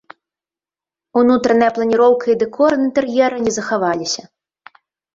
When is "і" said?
2.33-2.39